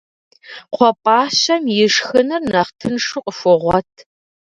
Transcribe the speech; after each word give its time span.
Кхъуэпӏащэм 0.71 1.63
ишхынур 1.85 2.43
нэхъ 2.51 2.71
тыншу 2.79 3.21
къыхуогъуэт. 3.25 3.91